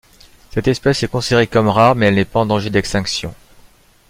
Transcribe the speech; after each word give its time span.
Cette 0.49 0.67
espèce 0.67 1.03
est 1.03 1.07
considérée 1.07 1.45
comme 1.45 1.67
rare, 1.69 1.93
mais 1.93 2.07
elle 2.07 2.15
n'est 2.15 2.25
pas 2.25 2.39
en 2.39 2.47
danger 2.47 2.71
d'extinction. 2.71 3.35